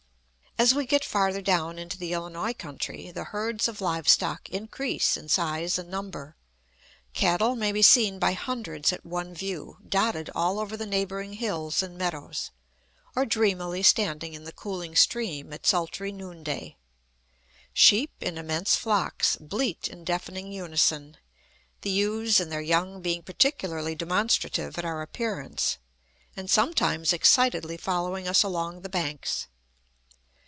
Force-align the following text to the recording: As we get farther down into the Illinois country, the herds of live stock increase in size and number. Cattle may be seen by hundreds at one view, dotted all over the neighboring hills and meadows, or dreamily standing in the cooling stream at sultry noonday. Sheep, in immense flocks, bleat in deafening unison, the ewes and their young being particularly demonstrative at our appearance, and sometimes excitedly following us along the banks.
As 0.59 0.75
we 0.75 0.85
get 0.85 1.03
farther 1.03 1.41
down 1.41 1.79
into 1.79 1.97
the 1.97 2.13
Illinois 2.13 2.53
country, 2.53 3.09
the 3.09 3.23
herds 3.23 3.67
of 3.67 3.81
live 3.81 4.07
stock 4.07 4.47
increase 4.49 5.17
in 5.17 5.27
size 5.27 5.79
and 5.79 5.89
number. 5.89 6.35
Cattle 7.13 7.55
may 7.55 7.71
be 7.71 7.81
seen 7.81 8.19
by 8.19 8.33
hundreds 8.33 8.93
at 8.93 9.03
one 9.03 9.33
view, 9.33 9.79
dotted 9.87 10.29
all 10.35 10.59
over 10.59 10.77
the 10.77 10.85
neighboring 10.85 11.33
hills 11.33 11.81
and 11.81 11.97
meadows, 11.97 12.51
or 13.15 13.25
dreamily 13.25 13.81
standing 13.81 14.35
in 14.35 14.43
the 14.43 14.51
cooling 14.51 14.95
stream 14.95 15.51
at 15.51 15.65
sultry 15.65 16.11
noonday. 16.11 16.75
Sheep, 17.73 18.11
in 18.19 18.37
immense 18.37 18.75
flocks, 18.75 19.37
bleat 19.37 19.87
in 19.87 20.03
deafening 20.03 20.51
unison, 20.51 21.17
the 21.81 21.89
ewes 21.89 22.39
and 22.39 22.51
their 22.51 22.61
young 22.61 23.01
being 23.01 23.23
particularly 23.23 23.95
demonstrative 23.95 24.77
at 24.77 24.85
our 24.85 25.01
appearance, 25.01 25.79
and 26.37 26.51
sometimes 26.51 27.13
excitedly 27.13 27.77
following 27.77 28.27
us 28.27 28.43
along 28.43 28.81
the 28.81 28.89
banks. 28.89 29.47